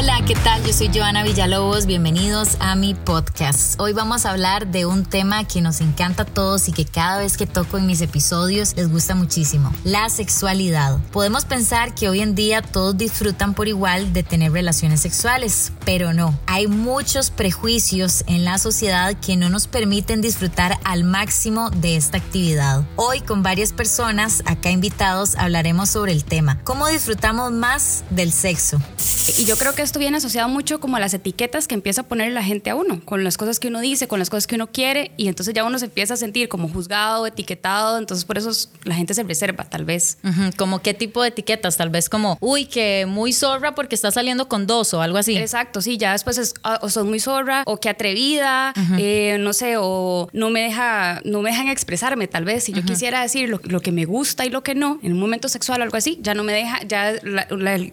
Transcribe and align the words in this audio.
Hola, 0.00 0.19
¿qué 0.30 0.36
tal? 0.44 0.64
Yo 0.64 0.72
soy 0.72 0.90
Joana 0.94 1.24
Villalobos, 1.24 1.86
bienvenidos 1.86 2.50
a 2.60 2.76
mi 2.76 2.94
podcast. 2.94 3.80
Hoy 3.80 3.92
vamos 3.92 4.24
a 4.24 4.30
hablar 4.30 4.68
de 4.68 4.86
un 4.86 5.04
tema 5.04 5.42
que 5.42 5.60
nos 5.60 5.80
encanta 5.80 6.22
a 6.22 6.24
todos 6.24 6.68
y 6.68 6.72
que 6.72 6.84
cada 6.84 7.18
vez 7.18 7.36
que 7.36 7.48
toco 7.48 7.78
en 7.78 7.86
mis 7.86 8.00
episodios 8.00 8.76
les 8.76 8.88
gusta 8.88 9.16
muchísimo, 9.16 9.74
la 9.82 10.08
sexualidad. 10.08 10.98
Podemos 11.10 11.46
pensar 11.46 11.96
que 11.96 12.08
hoy 12.08 12.20
en 12.20 12.36
día 12.36 12.62
todos 12.62 12.96
disfrutan 12.96 13.54
por 13.54 13.66
igual 13.66 14.12
de 14.12 14.22
tener 14.22 14.52
relaciones 14.52 15.00
sexuales, 15.00 15.72
pero 15.84 16.12
no. 16.12 16.38
Hay 16.46 16.68
muchos 16.68 17.32
prejuicios 17.32 18.22
en 18.28 18.44
la 18.44 18.58
sociedad 18.58 19.16
que 19.16 19.36
no 19.36 19.50
nos 19.50 19.66
permiten 19.66 20.20
disfrutar 20.20 20.78
al 20.84 21.02
máximo 21.02 21.70
de 21.70 21.96
esta 21.96 22.18
actividad. 22.18 22.84
Hoy 22.94 23.20
con 23.20 23.42
varias 23.42 23.72
personas 23.72 24.44
acá 24.46 24.70
invitados 24.70 25.34
hablaremos 25.34 25.90
sobre 25.90 26.12
el 26.12 26.22
tema, 26.22 26.60
cómo 26.62 26.86
disfrutamos 26.86 27.50
más 27.50 28.04
del 28.10 28.32
sexo. 28.32 28.80
Y 29.38 29.44
yo 29.44 29.56
creo 29.56 29.74
que 29.74 29.82
esto 29.82 29.98
viene 29.98 30.19
asociado 30.20 30.48
mucho 30.48 30.80
como 30.80 30.96
a 30.96 31.00
las 31.00 31.14
etiquetas 31.14 31.66
que 31.66 31.74
empieza 31.74 32.02
a 32.02 32.04
poner 32.04 32.32
la 32.32 32.42
gente 32.42 32.70
a 32.70 32.76
uno, 32.76 33.00
con 33.04 33.24
las 33.24 33.36
cosas 33.36 33.58
que 33.58 33.68
uno 33.68 33.80
dice, 33.80 34.06
con 34.06 34.18
las 34.18 34.30
cosas 34.30 34.46
que 34.46 34.54
uno 34.54 34.68
quiere, 34.68 35.12
y 35.16 35.28
entonces 35.28 35.54
ya 35.54 35.64
uno 35.64 35.78
se 35.78 35.86
empieza 35.86 36.14
a 36.14 36.16
sentir 36.16 36.48
como 36.48 36.68
juzgado, 36.68 37.26
etiquetado, 37.26 37.98
entonces 37.98 38.24
por 38.24 38.38
eso 38.38 38.50
la 38.84 38.94
gente 38.94 39.14
se 39.14 39.22
reserva, 39.22 39.64
tal 39.64 39.84
vez. 39.84 40.18
Como 40.56 40.80
qué 40.80 40.94
tipo 40.94 41.22
de 41.22 41.28
etiquetas, 41.28 41.76
tal 41.76 41.90
vez 41.90 42.08
como, 42.08 42.38
uy, 42.40 42.66
que 42.66 43.06
muy 43.06 43.32
zorra 43.32 43.74
porque 43.74 43.94
está 43.94 44.10
saliendo 44.10 44.48
con 44.48 44.66
dos 44.66 44.94
o 44.94 45.02
algo 45.02 45.18
así. 45.18 45.36
Exacto, 45.36 45.80
sí, 45.80 45.98
ya 45.98 46.12
después 46.12 46.38
es, 46.38 46.54
ah, 46.62 46.78
o 46.82 46.88
sos 46.88 47.06
muy 47.06 47.20
zorra, 47.20 47.62
o 47.66 47.78
que 47.78 47.88
atrevida, 47.88 48.72
eh, 48.98 49.38
no 49.40 49.52
sé, 49.52 49.74
o 49.78 50.28
no 50.32 50.50
me, 50.50 50.62
deja, 50.62 51.20
no 51.24 51.42
me 51.42 51.50
dejan 51.50 51.68
expresarme, 51.68 52.28
tal 52.28 52.44
vez, 52.44 52.64
si 52.64 52.72
yo 52.72 52.82
quisiera 52.82 53.22
decir 53.22 53.48
lo, 53.48 53.60
lo, 53.64 53.80
que 53.80 53.92
me 53.92 54.04
gusta 54.04 54.44
y 54.44 54.50
lo 54.50 54.62
que 54.62 54.74
no, 54.74 54.98
en 55.02 55.12
un 55.12 55.20
momento 55.20 55.48
sexual 55.48 55.80
o 55.80 55.84
algo 55.84 55.96
así, 55.96 56.18
ya 56.20 56.34
no 56.34 56.44
me 56.44 56.52
deja, 56.52 56.82
ya 56.86 57.14
la, 57.22 57.46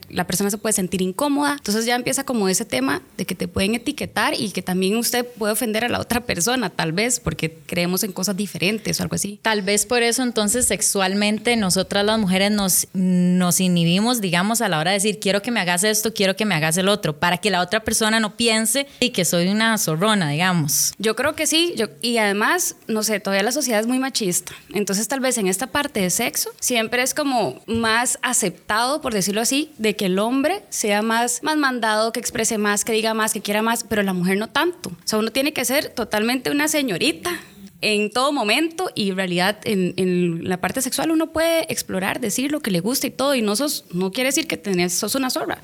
la 0.10 0.28
persona 0.28 0.50
se 0.50 0.58
puede 0.58 0.74
sentir 0.74 1.02
incómoda, 1.02 1.54
entonces 1.54 1.86
ya 1.86 1.96
empieza 1.96 2.07
como 2.26 2.50
ese 2.50 2.66
tema 2.66 3.02
de 3.18 3.26
que 3.26 3.36
te 3.36 3.48
pueden 3.48 3.76
etiquetar 3.76 4.34
y 4.40 4.52
que 4.52 4.62
también 4.62 4.96
usted 4.96 5.26
puede 5.26 5.54
ofender 5.54 5.86
a 5.86 5.90
la 5.90 6.00
otra 6.00 6.22
persona, 6.22 6.70
tal 6.70 6.92
vez, 6.92 7.20
porque 7.20 7.58
creemos 7.66 8.04
en 8.04 8.12
cosas 8.12 8.36
diferentes 8.36 9.00
o 9.00 9.04
algo 9.04 9.16
así. 9.16 9.40
Tal 9.42 9.62
vez 9.62 9.86
por 9.86 10.04
eso 10.04 10.24
entonces 10.24 10.66
sexualmente 10.66 11.56
nosotras 11.56 12.06
las 12.06 12.20
mujeres 12.20 12.52
nos, 12.52 12.88
nos 12.94 13.60
inhibimos, 13.60 14.22
digamos, 14.22 14.62
a 14.62 14.70
la 14.70 14.80
hora 14.80 14.92
de 14.92 14.98
decir, 14.98 15.20
quiero 15.20 15.42
que 15.42 15.52
me 15.52 15.60
hagas 15.60 15.84
esto, 15.84 16.14
quiero 16.14 16.36
que 16.36 16.46
me 16.46 16.56
hagas 16.56 16.78
el 16.78 16.88
otro, 16.88 17.20
para 17.20 17.38
que 17.38 17.50
la 17.50 17.62
otra 17.62 17.84
persona 17.84 18.20
no 18.20 18.36
piense 18.38 18.88
y 19.00 19.10
que 19.10 19.26
soy 19.26 19.48
una 19.48 19.78
zorrona, 19.78 20.30
digamos. 20.30 20.94
Yo 20.98 21.16
creo 21.16 21.36
que 21.36 21.48
sí, 21.48 21.74
yo, 21.76 21.88
y 22.02 22.18
además, 22.18 22.76
no 22.88 23.04
sé, 23.04 23.20
todavía 23.20 23.44
la 23.44 23.52
sociedad 23.52 23.80
es 23.80 23.88
muy 23.88 24.00
machista, 24.00 24.54
entonces 24.74 25.08
tal 25.08 25.20
vez 25.20 25.38
en 25.38 25.48
esta 25.48 25.68
parte 25.68 26.02
de 26.02 26.10
sexo 26.10 26.50
siempre 26.60 27.02
es 27.02 27.14
como 27.14 27.62
más 27.68 28.20
aceptado, 28.22 29.02
por 29.02 29.14
decirlo 29.14 29.42
así, 29.42 29.72
de 29.78 29.96
que 29.96 30.06
el 30.06 30.20
hombre 30.20 30.64
sea 30.70 31.02
más, 31.02 31.42
más 31.44 31.58
mandado, 31.58 31.97
que 32.14 32.20
exprese 32.20 32.58
más, 32.58 32.86
que 32.86 32.94
diga 32.94 33.14
más, 33.14 33.34
que 33.34 33.42
quiera 33.42 33.62
más, 33.62 33.84
pero 33.84 34.04
la 34.04 34.14
mujer 34.14 34.38
no 34.38 34.50
tanto. 34.50 34.90
O 34.90 35.08
sea, 35.08 35.20
uno 35.20 35.32
tiene 35.32 35.54
que 35.54 35.66
ser 35.66 35.90
totalmente 35.90 36.52
una 36.52 36.68
señorita 36.68 37.40
en 37.82 38.10
todo 38.12 38.32
momento 38.32 38.90
y 38.96 39.12
en 39.12 39.18
realidad 39.18 39.60
en, 39.64 40.48
la 40.48 40.60
parte 40.60 40.82
sexual 40.82 41.12
uno 41.12 41.32
puede 41.32 41.72
explorar, 41.72 42.20
decir 42.20 42.52
lo 42.52 42.62
que 42.62 42.72
le 42.72 42.80
gusta 42.80 43.08
y 43.08 43.12
todo 43.12 43.36
y 43.36 43.42
no, 43.42 43.56
sos, 43.56 43.86
no 43.92 44.12
quiere 44.12 44.30
decir 44.30 44.48
que 44.48 44.58
tenés, 44.58 44.94
sos 44.94 45.16
una 45.16 45.30
zorra. 45.30 45.62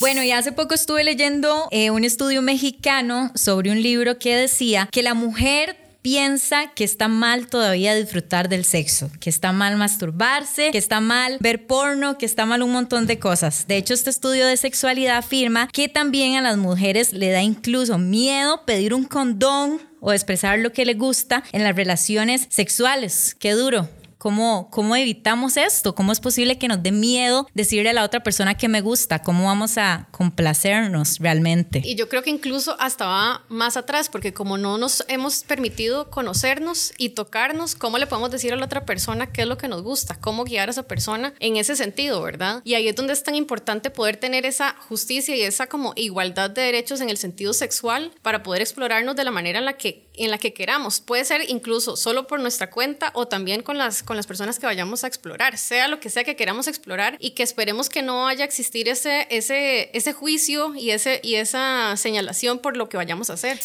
Bueno, 0.00 0.22
y 0.22 0.30
hace 0.30 0.52
poco 0.52 0.74
estuve 0.74 1.02
leyendo 1.02 1.66
eh, 1.70 1.90
un 1.90 2.04
estudio 2.04 2.40
mexicano 2.40 3.32
sobre 3.34 3.70
un 3.70 3.82
libro 3.82 4.18
que 4.18 4.36
decía 4.36 4.88
que 4.92 5.02
la 5.02 5.14
mujer 5.14 5.87
piensa 6.02 6.72
que 6.74 6.84
está 6.84 7.08
mal 7.08 7.48
todavía 7.48 7.94
disfrutar 7.94 8.48
del 8.48 8.64
sexo, 8.64 9.10
que 9.20 9.30
está 9.30 9.52
mal 9.52 9.76
masturbarse, 9.76 10.70
que 10.70 10.78
está 10.78 11.00
mal 11.00 11.38
ver 11.40 11.66
porno, 11.66 12.18
que 12.18 12.26
está 12.26 12.46
mal 12.46 12.62
un 12.62 12.72
montón 12.72 13.06
de 13.06 13.18
cosas. 13.18 13.66
De 13.66 13.76
hecho, 13.76 13.94
este 13.94 14.10
estudio 14.10 14.46
de 14.46 14.56
sexualidad 14.56 15.18
afirma 15.18 15.68
que 15.68 15.88
también 15.88 16.36
a 16.36 16.42
las 16.42 16.56
mujeres 16.56 17.12
le 17.12 17.30
da 17.30 17.42
incluso 17.42 17.98
miedo 17.98 18.64
pedir 18.64 18.94
un 18.94 19.04
condón 19.04 19.80
o 20.00 20.12
expresar 20.12 20.58
lo 20.58 20.72
que 20.72 20.84
le 20.84 20.94
gusta 20.94 21.42
en 21.52 21.64
las 21.64 21.74
relaciones 21.74 22.46
sexuales. 22.50 23.36
Qué 23.38 23.52
duro. 23.52 23.88
¿Cómo, 24.18 24.68
¿Cómo 24.72 24.96
evitamos 24.96 25.56
esto? 25.56 25.94
¿Cómo 25.94 26.10
es 26.10 26.18
posible 26.18 26.58
que 26.58 26.66
nos 26.66 26.82
dé 26.82 26.90
miedo 26.90 27.46
decirle 27.54 27.90
a 27.90 27.92
la 27.92 28.02
otra 28.02 28.24
persona 28.24 28.56
que 28.56 28.66
me 28.68 28.80
gusta? 28.80 29.22
¿Cómo 29.22 29.44
vamos 29.44 29.78
a 29.78 30.08
complacernos 30.10 31.18
realmente? 31.20 31.82
Y 31.84 31.94
yo 31.94 32.08
creo 32.08 32.22
que 32.22 32.30
incluso 32.30 32.76
hasta 32.80 33.06
va 33.06 33.44
más 33.48 33.76
atrás, 33.76 34.08
porque 34.08 34.34
como 34.34 34.58
no 34.58 34.76
nos 34.76 35.04
hemos 35.06 35.44
permitido 35.44 36.10
conocernos 36.10 36.92
y 36.98 37.10
tocarnos, 37.10 37.76
¿cómo 37.76 37.98
le 37.98 38.08
podemos 38.08 38.32
decir 38.32 38.52
a 38.52 38.56
la 38.56 38.64
otra 38.64 38.84
persona 38.84 39.30
qué 39.30 39.42
es 39.42 39.48
lo 39.48 39.56
que 39.56 39.68
nos 39.68 39.82
gusta? 39.82 40.16
¿Cómo 40.20 40.42
guiar 40.44 40.68
a 40.68 40.72
esa 40.72 40.88
persona 40.88 41.32
en 41.38 41.56
ese 41.56 41.76
sentido, 41.76 42.20
verdad? 42.20 42.60
Y 42.64 42.74
ahí 42.74 42.88
es 42.88 42.96
donde 42.96 43.12
es 43.12 43.22
tan 43.22 43.36
importante 43.36 43.90
poder 43.90 44.16
tener 44.16 44.46
esa 44.46 44.74
justicia 44.88 45.36
y 45.36 45.42
esa 45.42 45.68
como 45.68 45.92
igualdad 45.94 46.50
de 46.50 46.62
derechos 46.62 47.00
en 47.00 47.08
el 47.08 47.18
sentido 47.18 47.52
sexual 47.52 48.10
para 48.22 48.42
poder 48.42 48.62
explorarnos 48.62 49.14
de 49.14 49.22
la 49.22 49.30
manera 49.30 49.60
en 49.60 49.64
la 49.64 49.74
que, 49.74 50.07
en 50.18 50.30
la 50.30 50.38
que 50.38 50.52
queramos. 50.52 51.00
Puede 51.00 51.24
ser 51.24 51.48
incluso 51.48 51.96
solo 51.96 52.26
por 52.26 52.40
nuestra 52.40 52.70
cuenta 52.70 53.10
o 53.14 53.28
también 53.28 53.62
con 53.62 53.78
las 53.78 54.02
con 54.02 54.16
las 54.16 54.26
personas 54.26 54.58
que 54.58 54.66
vayamos 54.66 55.04
a 55.04 55.06
explorar, 55.06 55.58
sea 55.58 55.88
lo 55.88 56.00
que 56.00 56.10
sea 56.10 56.24
que 56.24 56.36
queramos 56.36 56.68
explorar 56.68 57.16
y 57.18 57.30
que 57.30 57.42
esperemos 57.42 57.88
que 57.88 58.02
no 58.02 58.28
haya 58.28 58.44
existir 58.44 58.88
ese, 58.88 59.26
ese, 59.30 59.90
ese 59.92 60.12
juicio 60.12 60.74
y, 60.74 60.90
ese, 60.90 61.20
y 61.22 61.36
esa 61.36 61.96
señalación 61.96 62.58
por 62.58 62.76
lo 62.76 62.88
que 62.88 62.96
vayamos 62.96 63.30
a 63.30 63.34
hacer. 63.34 63.58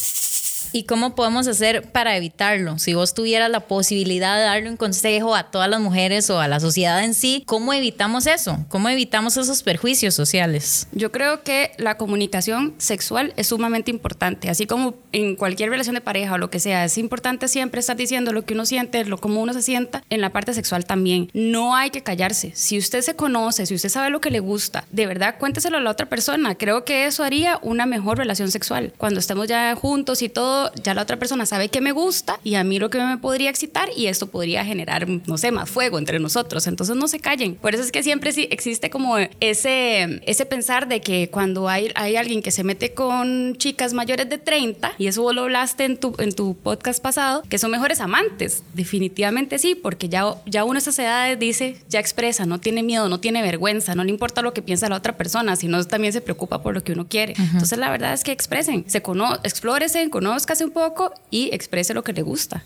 ¿Y 0.72 0.84
cómo 0.84 1.16
podemos 1.16 1.48
hacer 1.48 1.92
para 1.92 2.16
evitarlo? 2.16 2.80
Si 2.80 2.94
vos 2.94 3.14
tuvieras 3.14 3.50
la 3.50 3.62
posibilidad 3.62 4.38
de 4.38 4.44
darle 4.44 4.70
un 4.70 4.78
consejo 4.78 5.36
a 5.36 5.52
todas 5.52 5.70
las 5.70 5.80
mujeres 5.80 6.30
o 6.30 6.40
a 6.40 6.48
la 6.48 6.60
sociedad 6.60 7.04
en 7.04 7.14
sí, 7.14 7.44
¿cómo 7.46 7.74
evitamos 7.74 8.28
eso? 8.28 8.66
¿Cómo 8.70 8.90
evitamos 8.90 9.38
esos 9.38 9.64
perjuicios 9.64 10.14
sociales? 10.16 10.88
Yo 10.92 11.12
creo 11.12 11.44
que 11.44 11.72
la 11.78 11.98
comunicación 11.98 12.74
sexual 12.78 13.34
es 13.38 13.48
sumamente 13.48 13.92
importante, 13.92 14.50
así 14.50 14.66
como 14.66 14.96
en 15.12 15.36
cualquier 15.36 15.70
relación 15.70 15.96
de 15.96 16.02
pareja 16.02 16.34
o 16.34 16.38
lo 16.38 16.50
que 16.50 16.60
sea, 16.60 16.86
es 16.86 16.98
importante 16.98 17.48
siempre 17.48 17.80
estar 17.80 17.96
diciendo 17.96 18.32
lo 18.32 18.46
que 18.46 18.54
uno 18.54 18.66
siente, 18.66 19.04
lo 19.06 19.18
como 19.18 19.42
uno 19.42 19.54
se 19.54 19.62
sienta, 19.62 20.04
en 20.10 20.22
la 20.22 20.32
parte 20.32 20.54
sexual 20.54 20.86
también. 20.86 21.30
No 21.34 21.76
hay 21.76 21.90
que 21.90 22.04
callarse. 22.04 22.52
Si 22.56 22.78
usted 22.78 23.02
se 23.02 23.16
conoce, 23.16 23.66
si 23.66 23.76
usted 23.76 23.90
sabe 23.90 24.10
lo 24.10 24.22
que 24.22 24.32
le 24.32 24.40
gusta, 24.40 24.86
de 24.92 25.06
verdad 25.06 25.36
cuénteselo 25.40 25.78
a 25.78 25.82
la 25.82 25.92
otra 25.92 26.08
persona. 26.08 26.56
Creo 26.56 26.86
que 26.86 27.06
eso 27.06 27.24
haría 27.24 27.60
una 27.62 27.86
mejor 27.86 28.18
relación 28.18 28.52
sexual. 28.52 28.94
Cuando 28.98 29.20
estemos 29.20 29.48
ya 29.48 29.76
juntos 29.76 30.22
y 30.22 30.30
todo, 30.30 30.53
ya 30.84 30.94
la 30.94 31.02
otra 31.02 31.18
persona 31.18 31.46
sabe 31.46 31.70
que 31.70 31.82
me 31.82 31.92
gusta 31.92 32.40
y 32.44 32.56
a 32.56 32.64
mí 32.64 32.80
lo 32.80 32.90
que 32.90 33.00
me 33.00 33.18
podría 33.18 33.50
excitar 33.50 33.90
y 33.96 34.08
esto 34.08 34.28
podría 34.28 34.66
generar, 34.66 35.08
no 35.08 35.38
sé, 35.38 35.52
más 35.52 35.70
fuego 35.70 35.98
entre 35.98 36.20
nosotros. 36.20 36.68
Entonces 36.68 36.96
no 36.96 37.08
se 37.08 37.20
callen. 37.20 37.56
Por 37.56 37.74
eso 37.74 37.84
es 37.84 37.92
que 37.92 38.04
siempre 38.04 38.32
sí 38.32 38.48
existe 38.52 38.90
como 38.90 39.18
ese, 39.40 40.22
ese 40.26 40.46
pensar 40.46 40.88
de 40.88 41.02
que 41.02 41.30
cuando 41.30 41.70
hay, 41.70 41.92
hay 41.96 42.16
alguien 42.16 42.42
que 42.42 42.52
se 42.52 42.64
mete 42.64 42.94
con 42.94 43.56
chicas 43.58 43.94
mayores 43.94 44.30
de 44.30 44.38
30, 44.38 44.94
y 44.98 45.08
eso 45.08 45.22
vos 45.22 45.34
lo 45.36 45.44
hablaste 45.44 45.86
en 45.86 45.98
tu, 45.98 46.16
en 46.20 46.34
tu 46.34 46.56
podcast 46.56 47.02
pasado, 47.02 47.44
que 47.50 47.58
son 47.58 47.72
mejores 47.72 48.00
amantes. 48.02 48.64
Definitivamente 48.74 49.60
sí, 49.60 49.76
porque 49.76 50.10
ya, 50.10 50.36
ya 50.46 50.64
uno 50.64 50.76
a 50.76 50.80
esas 50.80 50.98
edades 51.00 51.40
dice, 51.40 51.78
ya 51.90 52.00
expresa, 52.00 52.46
no 52.46 52.60
tiene 52.60 52.84
miedo, 52.84 53.10
no 53.10 53.20
tiene 53.20 53.42
vergüenza, 53.42 53.96
no 53.96 54.04
le 54.04 54.10
importa 54.10 54.42
lo 54.42 54.54
que 54.54 54.62
piensa 54.62 54.90
la 54.90 54.98
otra 54.98 55.18
persona, 55.18 55.56
sino 55.56 55.84
también 55.86 56.14
se 56.14 56.22
preocupa 56.22 56.62
por 56.62 56.74
lo 56.74 56.84
que 56.84 56.94
uno 56.94 57.08
quiere. 57.08 57.34
Entonces 57.38 57.78
la 57.78 57.90
verdad 57.90 58.14
es 58.14 58.24
que 58.24 58.32
expresen, 58.32 58.86
se 58.88 59.02
cono 59.02 59.40
explórese, 59.44 60.10
conozcan 60.10 60.43
un 60.66 60.72
poco 60.72 61.14
y 61.30 61.54
exprese 61.54 61.94
lo 61.94 62.04
que 62.04 62.14
le 62.14 62.22
gusta. 62.22 62.64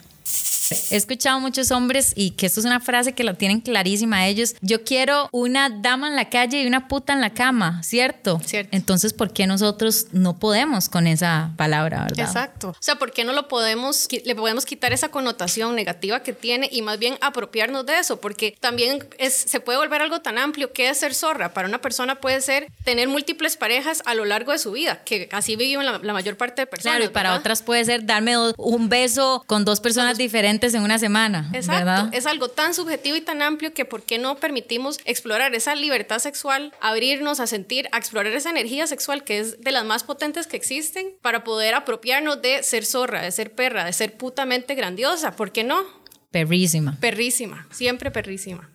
He 0.72 0.95
escuchado 0.95 1.38
a 1.38 1.39
muchos 1.39 1.72
hombres 1.72 2.13
y 2.16 2.31
que 2.31 2.45
esto 2.45 2.59
es 2.59 2.66
una 2.66 2.79
frase 2.79 3.13
que 3.13 3.23
la 3.23 3.33
tienen 3.33 3.61
clarísima 3.61 4.28
ellos. 4.28 4.55
Yo 4.61 4.83
quiero 4.83 5.29
una 5.31 5.69
dama 5.69 6.07
en 6.07 6.16
la 6.16 6.29
calle 6.29 6.61
y 6.61 6.67
una 6.67 6.88
puta 6.88 7.13
en 7.13 7.22
la 7.22 7.33
cama, 7.33 7.81
¿cierto? 7.83 8.39
Cierto. 8.44 8.75
Entonces, 8.75 9.13
¿por 9.13 9.31
qué 9.31 9.47
nosotros 9.47 10.07
no 10.11 10.39
podemos 10.39 10.89
con 10.89 11.07
esa 11.07 11.51
palabra, 11.57 12.03
verdad? 12.03 12.25
Exacto. 12.25 12.69
O 12.69 12.81
sea, 12.81 12.95
¿por 12.95 13.11
qué 13.11 13.23
no 13.23 13.33
lo 13.33 13.47
podemos, 13.47 14.07
le 14.11 14.35
podemos 14.35 14.66
quitar 14.66 14.94
esa 14.94 15.09
connotación 15.09 15.75
negativa 15.75 16.23
que 16.23 16.33
tiene 16.33 16.69
y 16.72 16.81
más 16.81 16.99
bien 16.99 17.17
apropiarnos 17.22 17.85
de 17.85 17.99
eso? 17.99 18.19
Porque 18.19 18.55
también 18.59 19.07
es, 19.17 19.34
se 19.34 19.59
puede 19.59 19.78
volver 19.78 20.01
algo 20.01 20.22
tan 20.22 20.38
amplio 20.38 20.73
que 20.73 20.89
es 20.89 20.97
ser 20.97 21.13
zorra. 21.13 21.53
Para 21.53 21.67
una 21.67 21.81
persona 21.81 22.20
puede 22.20 22.41
ser 22.41 22.67
tener 22.84 23.08
múltiples 23.08 23.58
parejas 23.58 24.02
a 24.05 24.13
lo 24.13 24.25
largo 24.25 24.52
de 24.52 24.59
su 24.59 24.72
vida, 24.72 25.03
que 25.03 25.29
así 25.31 25.55
viven 25.55 25.85
la, 25.85 26.13
mayor 26.13 26.37
parte 26.37 26.63
de 26.63 26.67
personas. 26.67 26.97
Claro, 26.97 27.11
y 27.11 27.13
para 27.13 27.35
otras 27.35 27.61
puede 27.61 27.85
ser 27.85 28.05
darme 28.05 28.35
un 28.58 28.90
beso 28.90 29.43
con 29.47 29.66
dos 29.66 29.79
personas 29.79 30.17
diferentes 30.17 30.57
en 30.62 30.82
una 30.82 31.00
semana. 31.00 31.50
Exacto. 31.54 32.09
Es 32.12 32.26
algo 32.26 32.50
tan 32.50 32.74
subjetivo 32.74 33.16
y 33.16 33.22
tan 33.22 33.42
amplio 33.42 33.74
que 33.74 33.86
¿por 33.86 34.04
qué 34.04 34.18
no 34.18 34.38
permitimos 34.38 35.00
explorar 35.06 35.56
esa 35.56 35.76
libertad 35.76 36.20
sexual, 36.20 36.74
abrirnos 36.82 37.40
a 37.40 37.48
sentir, 37.48 37.88
a 37.92 37.98
explorar 37.98 38.34
esa 38.34 38.50
energía 38.50 38.88
sexual 38.88 39.24
que 39.24 39.40
es 39.40 39.62
de 39.62 39.72
las 39.72 39.86
más 39.86 40.04
potentes 40.04 40.48
que 40.48 40.58
existen 40.58 41.14
para 41.22 41.44
poder 41.44 41.74
apropiarnos 41.74 42.42
de 42.42 42.64
ser 42.64 42.86
zorra, 42.86 43.22
de 43.22 43.32
ser 43.32 43.54
perra, 43.54 43.86
de 43.86 43.94
ser 43.94 44.18
putamente 44.18 44.76
grandiosa? 44.76 45.36
¿Por 45.36 45.52
qué 45.52 45.64
no? 45.64 45.84
Perrísima. 46.32 46.98
Perrísima, 47.00 47.68
siempre 47.72 48.12
perrísima. 48.12 48.70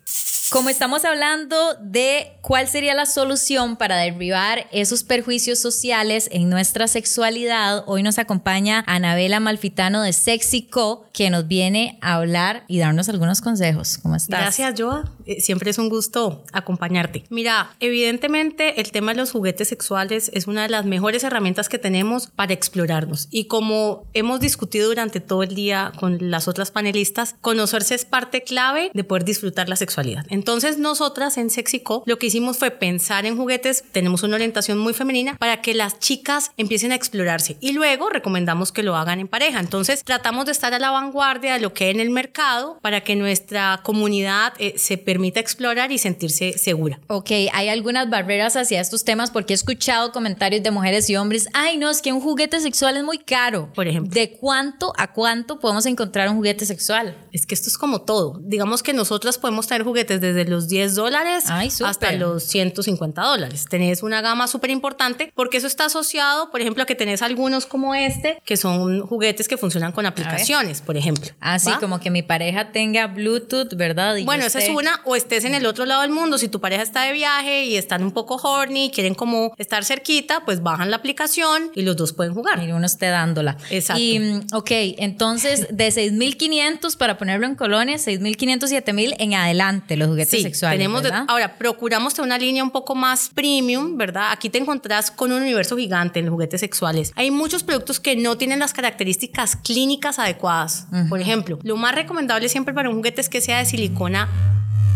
Como 0.52 0.68
estamos 0.68 1.06
hablando 1.06 1.56
de 1.80 2.32
cuál 2.42 2.68
sería 2.68 2.92
la 2.92 3.06
solución 3.06 3.76
para 3.76 3.96
derribar 3.96 4.66
esos 4.70 5.02
perjuicios 5.02 5.58
sociales 5.58 6.28
en 6.30 6.50
nuestra 6.50 6.88
sexualidad, 6.88 7.84
hoy 7.86 8.02
nos 8.02 8.18
acompaña 8.18 8.84
Anabela 8.86 9.40
Malfitano 9.40 10.02
de 10.02 10.12
Sexico, 10.12 11.06
que 11.14 11.30
nos 11.30 11.48
viene 11.48 11.98
a 12.02 12.16
hablar 12.16 12.64
y 12.68 12.80
darnos 12.80 13.08
algunos 13.08 13.40
consejos. 13.40 13.96
¿Cómo 14.02 14.14
estás? 14.14 14.40
Gracias, 14.40 14.74
Joa. 14.78 15.10
Eh, 15.24 15.40
siempre 15.40 15.70
es 15.70 15.78
un 15.78 15.88
gusto 15.88 16.44
acompañarte. 16.52 17.24
Mira, 17.30 17.70
evidentemente 17.80 18.78
el 18.78 18.92
tema 18.92 19.12
de 19.12 19.20
los 19.20 19.30
juguetes 19.30 19.68
sexuales 19.68 20.30
es 20.34 20.46
una 20.48 20.64
de 20.64 20.68
las 20.68 20.84
mejores 20.84 21.24
herramientas 21.24 21.70
que 21.70 21.78
tenemos 21.78 22.26
para 22.26 22.52
explorarnos. 22.52 23.26
Y 23.30 23.46
como 23.46 24.04
hemos 24.12 24.40
discutido 24.40 24.88
durante 24.88 25.20
todo 25.20 25.44
el 25.44 25.54
día 25.54 25.92
con 25.98 26.30
las 26.30 26.46
otras 26.46 26.70
panelistas, 26.70 27.36
conocerse 27.40 27.94
es 27.94 28.04
parte 28.04 28.42
clave 28.42 28.90
de 28.92 29.02
poder 29.04 29.24
disfrutar 29.24 29.70
la 29.70 29.76
sexualidad. 29.76 30.26
Entonces, 30.42 30.76
nosotras 30.76 31.38
en 31.38 31.50
Sexico 31.50 32.02
lo 32.04 32.18
que 32.18 32.26
hicimos 32.26 32.58
fue 32.58 32.72
pensar 32.72 33.26
en 33.26 33.36
juguetes, 33.36 33.84
tenemos 33.92 34.24
una 34.24 34.34
orientación 34.34 34.76
muy 34.76 34.92
femenina 34.92 35.36
para 35.38 35.62
que 35.62 35.72
las 35.72 36.00
chicas 36.00 36.50
empiecen 36.56 36.90
a 36.90 36.96
explorarse 36.96 37.56
y 37.60 37.74
luego 37.74 38.10
recomendamos 38.10 38.72
que 38.72 38.82
lo 38.82 38.96
hagan 38.96 39.20
en 39.20 39.28
pareja. 39.28 39.60
Entonces, 39.60 40.02
tratamos 40.02 40.46
de 40.46 40.50
estar 40.50 40.74
a 40.74 40.80
la 40.80 40.90
vanguardia 40.90 41.54
de 41.54 41.60
lo 41.60 41.72
que 41.72 41.84
hay 41.84 41.90
en 41.92 42.00
el 42.00 42.10
mercado 42.10 42.80
para 42.82 43.02
que 43.02 43.14
nuestra 43.14 43.82
comunidad 43.84 44.54
eh, 44.58 44.74
se 44.78 44.98
permita 44.98 45.38
explorar 45.38 45.92
y 45.92 45.98
sentirse 45.98 46.58
segura. 46.58 46.98
Ok, 47.06 47.30
hay 47.52 47.68
algunas 47.68 48.10
barreras 48.10 48.56
hacia 48.56 48.80
estos 48.80 49.04
temas 49.04 49.30
porque 49.30 49.52
he 49.52 49.54
escuchado 49.54 50.10
comentarios 50.10 50.64
de 50.64 50.72
mujeres 50.72 51.08
y 51.08 51.14
hombres, 51.14 51.46
ay 51.54 51.76
no, 51.76 51.88
es 51.88 52.02
que 52.02 52.12
un 52.12 52.20
juguete 52.20 52.58
sexual 52.58 52.96
es 52.96 53.04
muy 53.04 53.18
caro. 53.18 53.72
Por 53.76 53.86
ejemplo. 53.86 54.12
¿De 54.12 54.32
cuánto 54.32 54.92
a 54.98 55.12
cuánto 55.12 55.60
podemos 55.60 55.86
encontrar 55.86 56.28
un 56.30 56.34
juguete 56.34 56.66
sexual? 56.66 57.16
Es 57.30 57.46
que 57.46 57.54
esto 57.54 57.68
es 57.68 57.78
como 57.78 58.02
todo. 58.02 58.40
Digamos 58.42 58.82
que 58.82 58.92
nosotras 58.92 59.38
podemos 59.38 59.68
tener 59.68 59.84
juguetes 59.84 60.20
desde 60.34 60.50
los 60.50 60.68
10 60.68 60.94
dólares 60.94 61.44
hasta 61.48 62.12
los 62.12 62.42
150 62.44 63.22
dólares. 63.22 63.66
Tenés 63.68 64.02
una 64.02 64.20
gama 64.20 64.46
súper 64.46 64.70
importante 64.70 65.32
porque 65.34 65.58
eso 65.58 65.66
está 65.66 65.86
asociado, 65.86 66.50
por 66.50 66.60
ejemplo, 66.60 66.82
a 66.82 66.86
que 66.86 66.94
tenés 66.94 67.22
algunos 67.22 67.66
como 67.66 67.94
este, 67.94 68.40
que 68.44 68.56
son 68.56 69.06
juguetes 69.06 69.48
que 69.48 69.56
funcionan 69.56 69.92
con 69.92 70.06
aplicaciones, 70.06 70.80
por 70.80 70.96
ejemplo. 70.96 71.30
Así 71.40 71.70
ah, 71.72 71.78
como 71.80 72.00
que 72.00 72.10
mi 72.10 72.22
pareja 72.22 72.72
tenga 72.72 73.06
Bluetooth, 73.06 73.74
¿verdad? 73.74 74.16
bueno, 74.24 74.44
esa 74.44 74.58
es 74.58 74.68
una, 74.68 75.00
o 75.04 75.16
estés 75.16 75.44
en 75.44 75.54
el 75.54 75.66
otro 75.66 75.84
lado 75.84 76.02
del 76.02 76.10
mundo. 76.10 76.38
Si 76.38 76.48
tu 76.48 76.60
pareja 76.60 76.82
está 76.82 77.02
de 77.02 77.12
viaje 77.12 77.64
y 77.64 77.76
están 77.76 78.02
un 78.02 78.12
poco 78.12 78.36
horny, 78.36 78.90
quieren 78.90 79.14
como 79.14 79.54
estar 79.58 79.84
cerquita, 79.84 80.44
pues 80.44 80.62
bajan 80.62 80.90
la 80.90 80.96
aplicación 80.96 81.70
y 81.74 81.82
los 81.82 81.96
dos 81.96 82.12
pueden 82.12 82.34
jugar. 82.34 82.62
Y 82.62 82.72
uno 82.72 82.86
esté 82.86 83.06
dándola. 83.06 83.56
Exacto. 83.70 84.02
Y, 84.02 84.18
mm, 84.18 84.46
ok, 84.52 84.70
entonces 84.98 85.68
de 85.70 85.88
6.500 85.88 86.96
para 86.96 87.18
ponerlo 87.18 87.46
en 87.46 87.54
colonias, 87.54 88.06
6.500, 88.06 88.68
7.000 88.68 89.16
en 89.18 89.34
adelante 89.34 89.96
los 89.96 90.08
juguetes 90.08 90.21
sí, 90.24 90.42
sexuales. 90.42 90.78
Tenemos 90.78 91.04
ahora, 91.28 91.56
procuramos 91.56 92.14
tener 92.14 92.26
una 92.26 92.38
línea 92.38 92.62
un 92.62 92.70
poco 92.70 92.94
más 92.94 93.30
premium, 93.34 93.96
¿verdad? 93.96 94.30
Aquí 94.30 94.50
te 94.50 94.58
encontrás 94.58 95.10
con 95.10 95.32
un 95.32 95.42
universo 95.42 95.76
gigante 95.76 96.20
en 96.20 96.26
los 96.26 96.32
juguetes 96.32 96.60
sexuales. 96.60 97.12
Hay 97.16 97.30
muchos 97.30 97.62
productos 97.62 98.00
que 98.00 98.16
no 98.16 98.36
tienen 98.36 98.58
las 98.58 98.72
características 98.72 99.56
clínicas 99.56 100.18
adecuadas. 100.18 100.86
Por 101.08 101.20
ejemplo, 101.20 101.58
lo 101.62 101.76
más 101.76 101.94
recomendable 101.94 102.48
siempre 102.48 102.74
para 102.74 102.88
un 102.90 102.96
juguete 102.96 103.20
es 103.20 103.28
que 103.28 103.40
sea 103.40 103.58
de 103.58 103.64
silicona 103.64 104.28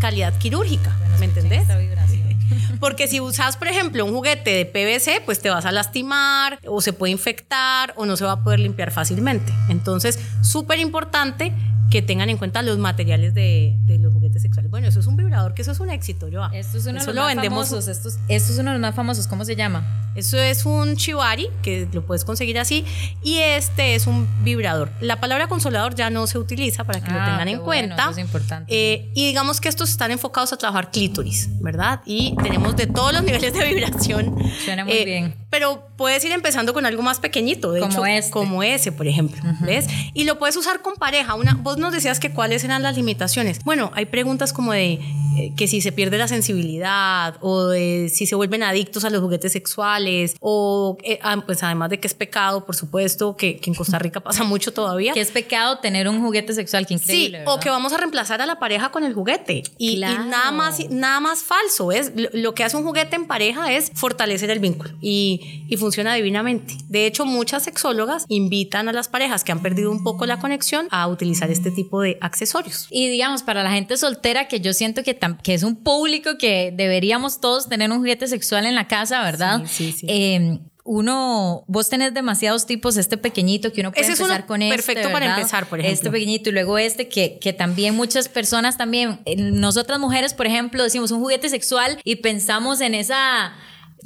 calidad 0.01 0.37
quirúrgica, 0.39 0.95
¿me 1.19 1.27
entendés? 1.27 1.67
Porque 2.81 3.09
si 3.09 3.21
usas, 3.21 3.57
por 3.57 3.69
ejemplo, 3.69 4.05
un 4.05 4.13
juguete 4.13 4.51
de 4.51 4.67
PVC, 4.67 5.23
pues 5.25 5.41
te 5.41 5.51
vas 5.51 5.65
a 5.65 5.73
lastimar 5.73 6.59
o 6.67 6.81
se 6.81 6.93
puede 6.93 7.13
infectar 7.13 7.95
o 7.97 8.07
no 8.07 8.17
se 8.17 8.25
va 8.25 8.33
a 8.33 8.43
poder 8.43 8.61
limpiar 8.61 8.91
fácilmente. 8.91 9.53
Entonces, 9.69 10.19
súper 10.43 10.79
importante 10.79 11.53
que 11.91 12.03
tengan 12.03 12.31
en 12.31 12.37
cuenta 12.37 12.63
los 12.63 12.79
materiales 12.79 13.35
de, 13.35 13.77
de, 13.83 13.99
los 13.99 14.13
juguetes 14.37 14.43
sexuales. 14.43 14.71
Bueno, 14.71 14.89
eso 14.89 15.01
es 15.01 15.07
un 15.07 15.17
vibrador, 15.17 15.55
que 15.55 15.63
eso 15.63 15.73
es 15.73 15.81
un 15.81 15.91
éxito, 15.91 16.29
yo. 16.29 16.45
Esto 16.53 16.79
es 16.79 16.87
uno 16.87 17.01
de 17.01 17.07
los 17.07 17.15
más 17.15 17.45
famosos. 17.45 17.89
Esto 17.89 18.09
es, 18.09 18.19
esto 18.29 18.53
es 18.53 18.59
uno 18.59 18.71
de 18.71 18.79
los 18.79 18.83
más 18.83 18.95
famosos. 18.95 19.27
¿Cómo 19.27 19.45
se 19.45 19.57
llama? 19.57 19.85
Eso 20.15 20.39
es 20.39 20.65
un 20.65 20.97
chivari, 20.97 21.49
que 21.63 21.87
lo 21.93 22.07
puedes 22.07 22.25
conseguir 22.25 22.59
así, 22.59 22.87
y 23.23 23.37
este 23.39 23.95
es 23.95 24.07
un 24.07 24.27
vibrador. 24.43 24.91
La 25.01 25.21
palabra 25.21 25.47
consolador 25.47 25.95
ya 25.95 26.09
no 26.09 26.27
se 26.27 26.39
utiliza 26.39 26.85
para 26.85 27.03
que 27.03 27.11
lo 27.11 27.21
ah, 27.21 27.27
tengan 27.27 27.49
en 27.49 27.61
cuenta. 27.61 28.03
Eso 28.05 28.13
es 28.13 28.19
importante. 28.19 28.75
Eh, 28.75 29.11
y 29.15 29.27
digamos 29.27 29.61
que 29.61 29.69
estos 29.69 29.91
están 29.91 30.11
enfocados 30.11 30.53
a 30.55 30.57
trabajar 30.57 30.91
clítoris, 30.91 31.49
¿verdad? 31.61 32.01
Y 32.07 32.35
tenemos 32.43 32.77
de 32.77 32.87
todos 32.87 33.13
los 33.13 33.23
niveles 33.25 33.53
de 33.53 33.65
vibración. 33.67 34.37
Suena 34.65 34.85
muy 34.85 34.95
eh, 34.95 35.05
bien. 35.05 35.46
Pero 35.51 35.89
puedes 35.97 36.25
ir 36.25 36.33
empezando 36.33 36.75
con 36.75 36.87
algo 36.87 37.03
más 37.03 37.21
pequeñito, 37.21 37.73
de 37.73 37.81
como 37.81 37.93
hecho, 37.93 38.07
este. 38.07 38.31
como 38.31 38.63
ese, 38.63 38.93
por 38.93 39.07
ejemplo, 39.07 39.41
¿ves? 39.61 39.87
Y 40.13 40.25
lo 40.25 40.39
puedes 40.39 40.57
usar 40.57 40.83
con 40.83 40.95
pareja. 40.95 41.35
Una, 41.35 41.55
vos 41.55 41.79
nos 41.79 41.93
decías 41.93 42.19
que 42.21 42.33
cuáles 42.33 42.65
eran 42.65 42.83
las 42.83 42.97
limitaciones. 42.97 43.61
Bueno, 43.65 43.91
hay 43.95 44.07
preguntas 44.07 44.53
como 44.53 44.73
de 44.73 45.01
eh, 45.39 45.53
que 45.57 45.69
si 45.69 45.81
se 45.81 45.93
pierde 45.93 46.19
la 46.19 46.29
sensibilidad 46.29 47.37
o 47.41 47.67
de 47.69 48.11
si 48.13 48.27
se 48.27 48.35
vuelven 48.35 48.63
adictos 48.63 49.05
a 49.05 49.11
los 49.11 49.21
juguetes 49.21 49.53
sexuales 49.53 50.35
o 50.41 50.97
eh, 51.03 51.21
pues 51.45 51.63
además 51.63 51.91
de 51.91 52.01
que 52.01 52.07
es 52.07 52.15
pecado, 52.15 52.65
por 52.65 52.75
supuesto, 52.75 53.37
que, 53.37 53.61
en 53.63 53.75
Costa 53.75 53.99
Rica 53.99 54.21
pasa 54.21 54.45
mucho 54.45 54.73
todavía. 54.73 55.13
Que 55.13 55.21
es 55.21 55.31
pecado 55.31 55.79
tener 55.79 56.09
un 56.09 56.23
juguete 56.23 56.55
sexual, 56.55 56.87
que 56.87 56.95
increíble. 56.95 57.39
Sí, 57.39 57.45
o 57.47 57.61
que 57.61 57.69
vamos 57.69 57.93
a 57.93 57.99
reemplazar 57.99 58.41
a 58.41 58.47
la 58.47 58.59
pareja 58.59 58.91
con 58.91 59.05
el 59.05 59.13
juguete. 59.13 59.63
Y, 59.79 59.99
nada, 59.99 60.51
más, 60.53 60.89
nada 60.91 61.21
más 61.21 61.43
falso. 61.43 61.93
Es, 61.93 62.13
lo, 62.15 62.55
que 62.55 62.65
hace 62.65 62.77
un 62.77 62.85
juguete 62.85 63.17
en 63.17 63.27
pareja 63.27 63.73
es 63.73 63.91
fortalecer 63.95 64.51
el 64.51 64.59
vínculo 64.59 64.95
y, 65.01 65.36
y 65.69 65.77
funciona 65.77 66.15
divinamente. 66.15 66.75
De 66.89 67.07
hecho, 67.07 67.25
muchas 67.27 67.65
sexólogas 67.65 68.25
invitan 68.29 68.89
a 68.89 68.93
las 68.93 69.09
parejas 69.09 69.45
que 69.45 69.53
han 69.53 69.63
perdido 69.63 69.91
un 69.91 70.03
poco 70.03 70.27
la 70.27 70.39
conexión 70.39 70.89
a 70.91 71.07
utilizar 71.09 71.51
este 71.51 71.71
tipo 71.71 72.01
de 72.01 72.19
accesorios. 72.21 72.87
Y 72.91 73.09
digamos, 73.09 73.43
para 73.43 73.63
la 73.63 73.73
gente 73.73 73.97
soltera, 73.97 74.49
que 74.49 74.61
yo 74.61 74.73
siento 74.73 75.03
que, 75.03 75.19
que 75.43 75.55
es 75.55 75.63
un 75.63 75.77
público 75.77 76.39
que 76.39 76.73
deberíamos 76.75 77.41
todos 77.41 77.69
tener 77.69 77.91
un 77.91 77.99
juguete 77.99 78.27
sexual 78.27 78.67
en 78.67 78.75
la 78.75 78.89
casa, 78.89 79.23
¿verdad? 79.23 79.63
Sí, 79.67 79.93
sí. 79.93 80.07
Em, 80.09 80.61
uno, 80.87 81.65
vos 81.67 81.89
tenés 81.89 82.15
demasiados 82.15 82.65
tipos, 82.65 82.97
este 82.97 83.17
pequeñito 83.17 83.73
que 83.73 83.81
uno 83.81 83.93
puede 83.93 84.07
empezar 84.07 84.47
con 84.47 84.63
este. 84.63 84.75
Perfecto 84.77 85.11
para 85.11 85.37
empezar, 85.37 85.69
por 85.69 85.81
ejemplo. 85.81 85.95
Este 85.95 86.11
pequeñito 86.11 86.51
y 86.51 86.53
luego 86.53 86.79
este 86.79 87.09
que, 87.09 87.39
que 87.41 87.53
también 87.53 87.97
muchas 87.97 88.29
personas 88.29 88.79
también, 88.79 89.21
nosotras 89.37 89.99
mujeres, 89.99 90.33
por 90.33 90.47
ejemplo, 90.47 90.83
decimos 90.83 91.11
un 91.11 91.21
juguete 91.21 91.49
sexual 91.49 91.99
y 92.05 92.17
pensamos 92.17 92.81
en 92.81 92.95
esa 92.95 93.55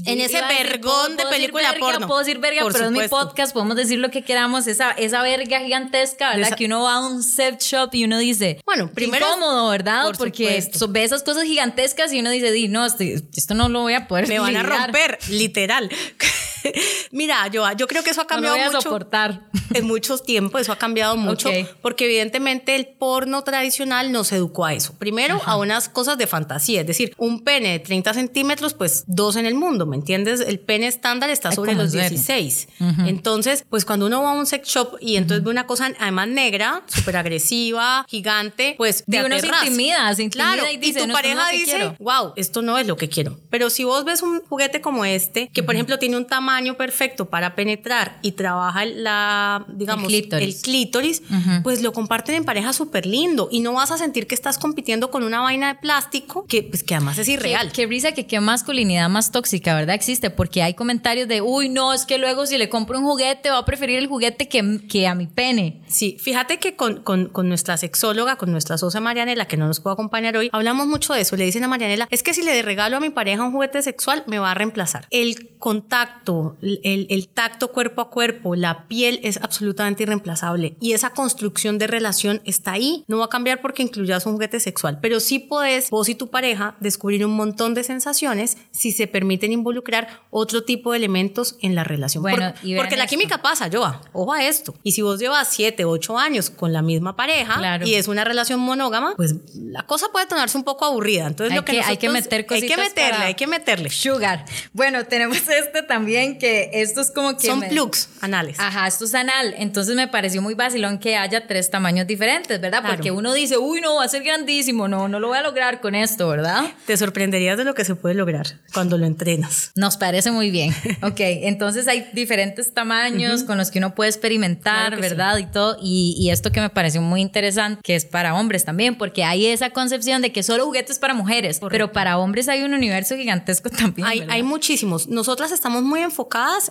en 0.04 0.20
ese 0.20 0.40
vergón 0.40 1.16
de 1.16 1.24
película 1.26 1.74
porno. 1.78 2.06
Puedo 2.06 2.20
decir 2.20 2.38
verga, 2.38 2.62
pero 2.72 2.86
en 2.86 2.92
mi 2.92 3.08
podcast 3.08 3.52
podemos 3.52 3.76
decir 3.76 3.98
lo 3.98 4.10
que 4.10 4.22
queramos. 4.22 4.66
Esa, 4.66 4.92
esa 4.92 5.22
verga 5.22 5.60
gigantesca, 5.60 6.36
¿verdad? 6.36 6.56
Que 6.56 6.66
uno 6.66 6.82
va 6.82 6.94
a 6.94 7.06
un 7.06 7.22
sex 7.22 7.64
shop 7.64 7.90
y 7.92 8.04
uno 8.04 8.18
dice. 8.18 8.60
Bueno, 8.64 8.90
primero. 8.90 9.26
Incómodo, 9.26 9.70
¿verdad? 9.70 10.12
Porque 10.16 10.62
ve 10.88 11.04
esas 11.04 11.22
cosas 11.22 11.44
gigantescas 11.44 12.12
y 12.12 12.20
uno 12.20 12.30
dice, 12.30 12.52
Di, 12.52 12.68
no, 12.68 12.86
este, 12.86 13.22
esto 13.36 13.54
no 13.54 13.68
lo 13.68 13.80
voy 13.82 13.94
a 13.94 14.08
poder 14.08 14.28
Me 14.28 14.38
van 14.38 14.56
a 14.56 14.62
romper, 14.62 15.18
literal. 15.28 15.90
Mira, 17.10 17.46
yo, 17.48 17.64
yo 17.76 17.86
creo 17.86 18.02
que 18.02 18.10
eso 18.10 18.20
ha 18.20 18.26
cambiado 18.26 18.56
no 18.56 18.64
voy 18.64 18.76
a 18.76 18.80
soportar. 18.80 19.50
en 19.74 19.86
muchos 19.86 20.22
tiempos, 20.22 20.62
eso 20.62 20.72
ha 20.72 20.76
cambiado 20.76 21.16
mucho, 21.16 21.50
porque 21.82 22.06
evidentemente 22.06 22.74
el 22.74 22.86
porno 22.86 23.42
tradicional 23.42 24.12
nos 24.12 24.32
educó 24.32 24.66
a 24.66 24.74
eso. 24.74 24.94
Primero, 24.98 25.40
a 25.44 25.56
unas 25.56 25.88
cosas 25.88 26.18
de 26.18 26.26
fantasía, 26.26 26.80
es 26.80 26.86
decir, 26.86 27.14
un 27.18 27.42
pene 27.42 27.72
de 27.72 27.78
30 27.78 28.14
centímetros, 28.14 28.74
pues 28.74 29.04
dos 29.06 29.36
en 29.36 29.46
el 29.46 29.54
mundo, 29.54 29.86
¿me 29.86 29.96
entiendes? 29.96 30.40
El 30.40 30.58
pene 30.60 30.86
estándar 30.86 31.30
está 31.30 31.52
sobre 31.52 31.74
los 31.74 31.92
16. 31.92 32.68
Entonces, 33.06 33.64
pues 33.68 33.84
cuando 33.84 34.06
uno 34.06 34.22
va 34.22 34.30
a 34.30 34.34
un 34.34 34.46
sex 34.46 34.68
shop 34.68 34.96
y 35.00 35.16
entonces 35.16 35.44
ve 35.44 35.50
una 35.50 35.66
cosa 35.66 35.92
además 35.98 36.28
negra, 36.28 36.82
súper 36.86 37.16
agresiva, 37.16 38.04
gigante, 38.08 38.74
pues 38.76 39.04
te 39.08 39.24
uno 39.24 39.38
se 39.38 39.46
intimida, 39.46 40.14
se 40.14 40.22
intimida 40.22 40.54
claro, 40.54 40.70
y, 40.70 40.76
dice, 40.76 41.06
tu 41.06 41.12
pareja 41.12 41.48
dice, 41.50 41.96
wow, 41.98 42.32
esto 42.36 42.62
no 42.62 42.78
es 42.78 42.86
lo 42.86 42.96
que 42.96 43.08
quiero. 43.08 43.38
Pero 43.50 43.70
si 43.70 43.84
vos 43.84 44.04
ves 44.04 44.22
un 44.22 44.40
juguete 44.40 44.80
como 44.80 45.04
este, 45.04 45.48
que 45.48 45.62
por 45.62 45.74
ejemplo 45.74 45.98
tiene 45.98 46.16
un 46.16 46.26
tamaño 46.26 46.49
perfecto 46.76 47.28
para 47.30 47.54
penetrar 47.54 48.18
y 48.22 48.32
trabaja 48.32 48.84
la, 48.84 49.64
digamos, 49.68 50.12
el 50.12 50.56
clítoris, 50.62 51.22
pues 51.62 51.82
lo 51.82 51.92
comparten 51.92 52.34
en 52.34 52.44
pareja 52.44 52.72
súper 52.72 53.06
lindo 53.06 53.48
y 53.50 53.60
no 53.60 53.72
vas 53.72 53.90
a 53.90 53.98
sentir 53.98 54.26
que 54.26 54.34
estás 54.34 54.58
compitiendo 54.58 55.10
con 55.10 55.22
una 55.22 55.40
vaina 55.40 55.74
de 55.74 55.80
plástico 55.80 56.44
que, 56.46 56.62
pues, 56.62 56.82
que 56.82 56.94
además 56.94 57.18
es 57.18 57.28
irreal. 57.28 57.72
Qué, 57.72 57.86
risa 57.86 58.12
que 58.12 58.26
qué 58.26 58.40
masculinidad 58.40 59.08
más 59.08 59.30
tóxica, 59.30 59.74
¿verdad? 59.74 59.94
Existe 59.94 60.30
porque 60.30 60.62
hay 60.62 60.74
comentarios 60.74 61.28
de, 61.28 61.40
uy, 61.40 61.68
no, 61.68 61.92
es 61.92 62.04
que 62.04 62.18
luego 62.18 62.46
si 62.46 62.58
le 62.58 62.68
compro 62.68 62.98
un 62.98 63.04
juguete 63.04 63.50
va 63.50 63.58
a 63.58 63.64
preferir 63.64 63.98
el 63.98 64.06
juguete 64.06 64.48
que, 64.48 64.80
que 64.88 65.06
a 65.06 65.14
mi 65.14 65.26
pene. 65.26 65.82
Sí, 65.88 66.16
fíjate 66.20 66.58
que 66.58 66.76
con, 66.76 67.02
con, 67.02 67.28
con 67.28 67.48
nuestra 67.48 67.76
sexóloga, 67.76 68.36
con 68.36 68.52
nuestra 68.52 68.78
socia 68.78 69.00
Marianela, 69.00 69.46
que 69.46 69.56
no 69.56 69.66
nos 69.66 69.80
puede 69.80 69.94
acompañar 69.94 70.36
hoy, 70.36 70.50
hablamos 70.52 70.86
mucho 70.86 71.14
de 71.14 71.22
eso. 71.22 71.36
Le 71.36 71.44
dicen 71.44 71.64
a 71.64 71.68
Marianela, 71.68 72.06
es 72.10 72.22
que 72.22 72.34
si 72.34 72.42
le 72.42 72.62
regalo 72.62 72.96
a 72.96 73.00
mi 73.00 73.10
pareja 73.10 73.42
un 73.42 73.52
juguete 73.52 73.82
sexual, 73.82 74.24
me 74.26 74.38
va 74.38 74.50
a 74.50 74.54
reemplazar. 74.54 75.06
El 75.10 75.56
contacto 75.58 76.39
tacto, 76.40 76.56
el, 76.62 77.06
el, 77.10 77.28
tacto 77.28 77.72
cuerpo 77.72 78.00
a 78.02 78.10
cuerpo, 78.10 78.54
la 78.54 78.88
piel 78.88 79.20
es 79.22 79.38
absolutamente 79.42 80.02
irreemplazable 80.02 80.76
y 80.80 80.92
esa 80.92 81.10
construcción 81.10 81.78
de 81.78 81.86
relación 81.86 82.40
está 82.44 82.72
ahí. 82.72 83.04
No 83.08 83.18
va 83.18 83.26
a 83.26 83.28
cambiar 83.28 83.60
porque 83.60 83.82
incluyas 83.82 84.26
un 84.26 84.34
juguete 84.34 84.60
sexual, 84.60 84.98
pero 85.00 85.20
sí 85.20 85.38
podés 85.38 85.90
vos 85.90 86.08
y 86.08 86.14
tu 86.14 86.28
pareja 86.28 86.76
descubrir 86.80 87.24
un 87.24 87.36
montón 87.36 87.74
de 87.74 87.84
sensaciones 87.84 88.56
si 88.70 88.92
se 88.92 89.06
permiten 89.06 89.52
involucrar 89.52 90.22
otro 90.30 90.64
tipo 90.64 90.92
de 90.92 90.98
elementos 90.98 91.56
en 91.60 91.74
la 91.74 91.84
relación. 91.84 92.22
Bueno, 92.22 92.52
porque 92.76 92.96
la 92.96 93.06
química 93.06 93.42
pasa, 93.42 93.68
Joa, 93.72 94.00
ojo 94.12 94.32
a 94.32 94.44
esto. 94.44 94.74
Y 94.82 94.92
si 94.92 95.02
vos 95.02 95.18
llevas 95.18 95.48
7, 95.52 95.84
8 95.84 96.18
años 96.18 96.50
con 96.50 96.72
la 96.72 96.82
misma 96.82 97.16
pareja 97.16 97.80
y 97.84 97.94
es 97.94 98.08
una 98.08 98.24
relación 98.24 98.60
monógama, 98.60 99.14
pues 99.16 99.34
la 99.54 99.84
cosa 99.86 100.06
puede 100.12 100.26
tornarse 100.26 100.56
un 100.56 100.64
poco 100.64 100.84
aburrida. 100.84 101.26
Entonces 101.26 101.52
hay 101.52 101.56
lo 101.56 101.64
que, 101.64 101.72
que 101.72 101.80
hay 101.80 101.96
que 101.96 102.08
meter 102.08 102.46
cositas 102.46 102.70
Hay 102.70 102.76
que 102.76 102.88
meterle, 102.88 103.24
hay 103.24 103.34
que 103.34 103.46
meterle. 103.46 103.90
Sugar. 103.90 104.44
Bueno, 104.72 105.04
tenemos 105.04 105.36
este 105.48 105.82
también 105.82 106.29
que 106.38 106.70
esto 106.72 107.00
es 107.00 107.10
como 107.10 107.36
que 107.36 107.46
son 107.46 107.60
plugs 107.62 108.08
anales. 108.20 108.58
Ajá, 108.58 108.86
esto 108.86 109.04
es 109.04 109.14
anal. 109.14 109.54
Entonces 109.58 109.96
me 109.96 110.08
pareció 110.08 110.42
muy 110.42 110.54
vacilón 110.54 110.98
que 110.98 111.16
haya 111.16 111.46
tres 111.46 111.70
tamaños 111.70 112.06
diferentes, 112.06 112.60
¿verdad? 112.60 112.82
Porque 112.86 113.10
uno 113.10 113.32
dice, 113.32 113.58
"Uy, 113.58 113.80
no, 113.80 113.96
va 113.96 114.04
a 114.04 114.08
ser 114.08 114.22
grandísimo, 114.22 114.88
no, 114.88 115.08
no 115.08 115.20
lo 115.20 115.28
voy 115.28 115.38
a 115.38 115.42
lograr 115.42 115.80
con 115.80 115.94
esto, 115.94 116.28
¿verdad?" 116.28 116.64
Te 116.86 116.96
sorprenderías 116.96 117.56
de 117.58 117.64
lo 117.64 117.74
que 117.74 117.84
se 117.84 117.94
puede 117.94 118.14
lograr 118.14 118.46
cuando 118.72 118.98
lo 118.98 119.06
entrenas. 119.06 119.72
Nos 119.74 119.96
parece 119.96 120.30
muy 120.30 120.50
bien. 120.50 120.74
ok, 121.02 121.20
entonces 121.20 121.88
hay 121.88 122.08
diferentes 122.12 122.72
tamaños 122.74 123.44
con 123.44 123.58
los 123.58 123.70
que 123.70 123.78
uno 123.78 123.94
puede 123.94 124.10
experimentar, 124.10 125.00
¿verdad? 125.00 125.38
Y 125.38 125.46
todo. 125.46 125.76
Y, 125.82 126.16
y 126.18 126.30
esto 126.30 126.52
que 126.52 126.60
me 126.60 126.70
pareció 126.70 127.00
muy 127.02 127.20
interesante, 127.20 127.80
que 127.82 127.94
es 127.94 128.04
para 128.04 128.34
hombres 128.34 128.64
también, 128.64 128.96
porque 128.96 129.24
hay 129.24 129.46
esa 129.46 129.70
concepción 129.70 130.22
de 130.22 130.32
que 130.32 130.42
solo 130.42 130.64
juguetes 130.64 130.98
para 130.98 131.14
mujeres, 131.14 131.60
pero 131.70 131.92
para 131.92 132.18
hombres 132.18 132.48
hay 132.48 132.62
un 132.62 132.74
universo 132.74 133.16
gigantesco 133.16 133.70
también. 133.78 134.06
Hay, 134.06 134.26
hay 134.28 134.42
muchísimos. 134.42 135.08
Nosotras 135.08 135.52
estamos 135.52 135.82
muy 135.82 136.00
enfocadas 136.00 136.19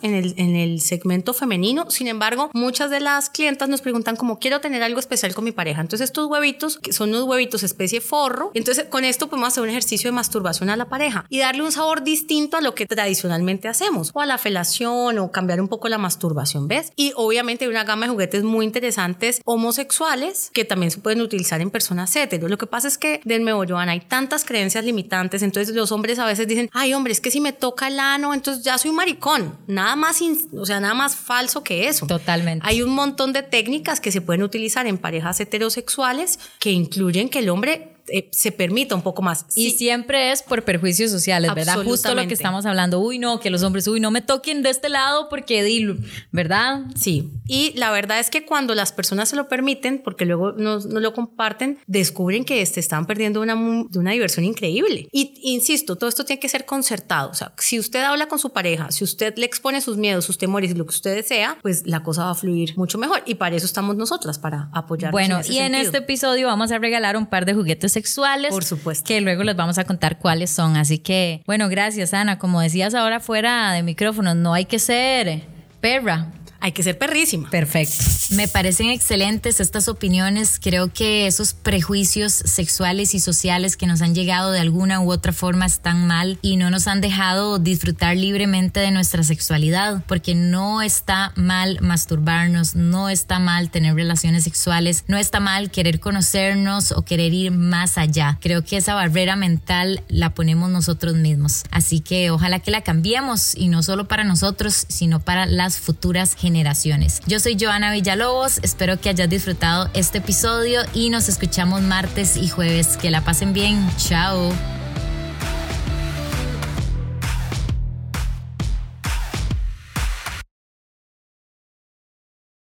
en 0.02 0.14
el, 0.14 0.34
en 0.38 0.56
el 0.56 0.82
segmento 0.82 1.34
femenino, 1.34 1.90
sin 1.90 2.08
embargo, 2.08 2.50
muchas 2.54 2.90
de 2.90 3.00
las 3.00 3.30
clientas 3.30 3.70
nos 3.70 3.82
preguntan 3.82 4.16
como 4.16 4.40
quiero 4.40 4.62
tener 4.62 4.84
algo 4.84 5.00
especial 5.00 5.34
con 5.34 5.44
mi 5.44 5.52
pareja. 5.52 5.82
Entonces 5.82 6.10
estos 6.10 6.28
huevitos, 6.28 6.78
que 6.78 6.94
son 6.94 7.10
unos 7.10 7.24
huevitos 7.24 7.64
especie 7.64 8.02
forro, 8.02 8.52
entonces 8.54 8.86
con 8.90 9.06
esto 9.06 9.28
podemos 9.28 9.50
hacer 9.50 9.64
un 9.64 9.70
ejercicio 9.70 10.10
de 10.10 10.16
masturbación 10.16 10.70
a 10.70 10.78
la 10.78 10.90
pareja 10.90 11.26
y 11.30 11.40
darle 11.40 11.64
un 11.64 11.72
sabor 11.72 12.04
distinto 12.04 12.58
a 12.58 12.62
lo 12.62 12.76
que 12.76 12.86
tradicionalmente 12.86 13.68
hacemos, 13.68 14.12
o 14.14 14.22
a 14.22 14.26
la 14.26 14.38
felación, 14.38 15.20
o 15.20 15.32
cambiar 15.32 15.62
un 15.62 15.68
poco 15.68 15.90
la 15.90 15.98
masturbación, 15.98 16.68
¿ves? 16.68 16.92
Y 16.96 17.14
obviamente 17.16 17.66
hay 17.66 17.72
una 17.72 17.84
gama 17.84 18.06
de 18.06 18.12
juguetes 18.12 18.44
muy 18.44 18.66
interesantes 18.66 19.42
homosexuales 19.46 20.52
que 20.54 20.66
también 20.66 20.92
se 20.92 21.00
pueden 21.00 21.22
utilizar 21.22 21.62
en 21.62 21.72
personas 21.72 22.16
hetero. 22.16 22.48
Lo 22.48 22.58
que 22.58 22.68
pasa 22.68 22.88
es 22.88 22.98
que, 22.98 23.22
de 23.24 23.40
nuevo, 23.40 23.64
Joana, 23.68 23.94
hay 23.94 24.02
tantas 24.02 24.46
creencias 24.46 24.84
limitantes, 24.84 25.42
entonces 25.42 25.76
los 25.76 25.92
hombres 25.92 26.20
a 26.20 26.26
veces 26.26 26.48
dicen, 26.48 26.70
ay, 26.74 26.94
hombre, 26.94 27.14
es 27.14 27.22
que 27.22 27.32
si 27.32 27.42
me 27.42 27.54
toca 27.54 27.88
el 27.88 28.00
ano, 28.00 28.34
entonces 28.34 28.64
ya 28.64 28.78
soy 28.78 28.92
maricón. 28.92 29.39
Nada 29.68 29.96
más, 29.96 30.22
o 30.54 30.66
sea, 30.66 30.80
nada 30.80 30.94
más 30.94 31.16
falso 31.16 31.64
que 31.64 31.88
eso. 31.88 32.08
Totalmente. 32.08 32.66
Hay 32.68 32.82
un 32.82 32.92
montón 32.92 33.34
de 33.34 33.44
técnicas 33.44 34.00
que 34.00 34.12
se 34.12 34.22
pueden 34.22 34.44
utilizar 34.44 34.88
en 34.88 34.98
parejas 34.98 35.40
heterosexuales 35.40 36.40
que 36.60 36.72
incluyen 36.72 37.30
que 37.30 37.40
el 37.40 37.50
hombre 37.50 37.96
eh, 38.12 38.30
se 38.32 38.52
permita 38.52 38.96
un 38.96 39.02
poco 39.02 39.22
más. 39.22 39.46
Y 39.56 39.72
siempre 39.72 40.32
es 40.32 40.44
por 40.44 40.64
perjuicios 40.64 41.12
sociales, 41.12 41.54
¿verdad? 41.54 41.84
Justo 41.84 42.14
lo 42.16 42.28
que 42.28 42.34
estamos 42.34 42.66
hablando. 42.66 43.00
Uy, 43.00 43.20
no, 43.20 43.40
que 43.40 43.50
los 43.50 43.64
hombres, 43.64 43.88
uy, 43.88 44.00
no 44.00 44.12
me 44.12 44.22
toquen 44.22 44.64
de 44.64 44.70
este 44.70 44.90
lado 44.90 45.30
porque, 45.30 45.96
¿verdad? 46.32 46.82
Sí. 46.96 47.32
Y 47.48 47.74
la 47.76 47.92
verdad 47.92 48.20
es 48.20 48.30
que 48.30 48.46
cuando 48.46 48.76
las 48.76 48.92
personas 48.92 49.30
se 49.30 49.36
lo 49.36 49.48
permiten, 49.48 50.02
porque 50.04 50.26
luego 50.26 50.52
no, 50.54 50.80
no 50.80 51.00
lo 51.00 51.14
comparten, 51.14 51.80
descubren 51.88 52.46
que 52.46 52.62
este, 52.62 52.80
están 52.80 53.06
perdiendo 53.06 53.42
una, 53.42 53.56
de 53.56 54.00
una 54.00 54.12
diversión 54.12 54.46
increíble. 54.46 55.08
Y 55.12 55.34
insisto, 55.44 55.96
todo 55.96 56.10
esto 56.10 56.26
tiene 56.26 56.40
que 56.40 56.50
ser 56.50 56.66
concertado. 56.66 57.30
O 57.30 57.34
sea, 57.34 57.54
si 57.58 57.80
usted 57.80 58.04
habla 58.04 58.28
con 58.28 58.40
su 58.40 58.52
pareja, 58.52 58.92
si 58.92 59.04
usted 59.04 59.36
le 59.38 59.46
expone 59.46 59.82
sus 59.82 59.98
miedos, 59.98 60.26
sus 60.26 60.38
temores 60.38 60.72
y 60.72 60.74
lo 60.74 60.86
que 60.86 60.92
usted 60.92 61.16
desea, 61.16 61.58
pues 61.62 61.86
la 61.86 62.04
cosa 62.04 62.26
va 62.26 62.32
a 62.32 62.36
fluir 62.36 62.78
mucho 62.78 62.98
mejor. 62.98 63.24
Y 63.26 63.36
para 63.36 63.56
eso 63.56 63.66
estamos 63.66 63.96
nosotras, 63.96 64.40
para 64.40 64.70
apoyar. 64.74 65.12
Bueno, 65.12 65.42
y 65.48 65.58
en 65.58 65.76
este 65.76 65.98
episodio 65.98 66.48
vamos 66.48 66.72
a 66.72 66.78
regalar 66.78 67.18
un 67.18 67.28
par 67.28 67.46
de 67.46 67.54
juguetes 67.54 67.96
sexuales. 68.00 68.52
Por 68.52 68.64
supuesto. 68.64 69.06
Que 69.06 69.20
luego 69.22 69.44
les 69.44 69.56
vamos 69.56 69.78
a 69.78 69.84
contar 69.84 70.20
cuáles 70.20 70.50
son. 70.50 70.78
Así 70.78 71.00
que, 71.00 71.42
bueno, 71.46 71.68
gracias, 71.68 72.14
Ana. 72.14 72.40
Como 72.40 72.62
decías 72.62 72.94
ahora 72.94 73.20
fuera 73.20 73.74
de 73.74 73.84
micrófono, 73.84 74.36
no 74.36 74.54
hay 74.54 74.66
que 74.66 74.80
ser 74.80 75.44
perra 75.82 76.28
hay 76.62 76.72
que 76.74 76.84
ser 76.84 76.98
perrísima. 76.98 77.50
Perfecto. 77.50 78.04
Me 78.32 78.48
parecen 78.48 78.90
excelentes 78.90 79.60
estas 79.60 79.88
opiniones. 79.88 80.60
Creo 80.62 80.92
que 80.92 81.26
esos 81.26 81.54
prejuicios 81.54 82.34
sexuales 82.34 83.16
y 83.16 83.20
sociales 83.20 83.78
que 83.78 83.88
nos 83.88 84.02
han 84.02 84.14
llegado 84.14 84.52
de 84.52 84.60
alguna 84.60 85.00
u 85.00 85.12
otra 85.12 85.34
forma 85.34 85.66
están 85.66 86.06
mal 86.08 86.38
y 86.42 86.58
no 86.58 86.70
nos 86.70 86.88
han 86.88 87.02
dejado 87.02 87.60
disfrutar 87.60 88.18
libremente 88.18 88.80
de 88.80 88.92
nuestra 88.92 89.24
sexualidad, 89.24 90.04
porque 90.08 90.36
no 90.36 90.82
está 90.82 91.32
mal 91.36 91.80
masturbarnos, 91.82 92.76
no 92.76 93.10
está 93.10 93.40
mal 93.40 93.70
tener 93.70 93.96
relaciones 93.96 94.44
sexuales, 94.44 95.06
no 95.08 95.18
está 95.18 95.40
mal 95.40 95.72
querer 95.72 96.00
conocernos 96.00 96.92
o 96.92 97.04
querer 97.04 97.34
ir 97.34 97.52
más 97.52 97.98
allá. 97.98 98.38
Creo 98.42 98.64
que 98.64 98.78
esa 98.78 98.96
barrera 98.96 99.36
mental 99.36 100.04
la 100.10 100.34
ponemos 100.34 100.70
nosotros 100.70 101.16
mismos. 101.16 101.64
Así 101.72 102.02
que 102.02 102.32
ojalá 102.32 102.60
que 102.60 102.72
la 102.72 102.82
cambiemos 102.82 103.56
y 103.56 103.70
no 103.70 103.82
solo 103.82 104.08
para 104.08 104.24
nosotros, 104.24 104.86
sino 104.90 105.20
para 105.20 105.46
las 105.46 105.78
futuras 105.78 106.36
generaciones 106.36 106.49
generaciones. 106.50 107.22
Yo 107.28 107.40
soy 107.40 107.56
Joana 107.60 107.92
Villalobos, 107.92 108.60
espero 108.64 109.00
que 109.00 109.10
hayas 109.10 109.30
disfrutado 109.30 109.90
este 109.94 110.18
episodio 110.18 110.82
y 110.96 111.12
nos 111.12 111.30
escuchamos 111.30 111.82
martes 111.82 112.38
y 112.38 112.48
jueves. 112.48 112.98
Que 112.98 113.12
la 113.12 113.22
pasen 113.22 113.54
bien, 113.54 113.88
chao. 113.98 114.52